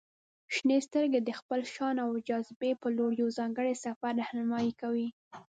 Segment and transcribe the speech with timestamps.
[0.53, 5.07] •شنې سترګې د خپل شان او جاذبې په لور یو ځانګړی سفر رهنمائي کوي.